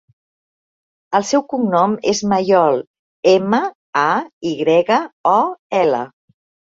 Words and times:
El 1.17 1.25
seu 1.31 1.43
cognom 1.53 1.93
és 2.13 2.21
Mayol: 2.31 2.81
ema, 3.35 3.59
a, 4.05 4.09
i 4.53 4.55
grega, 4.63 4.99
o, 5.35 5.39
ela. 5.83 6.01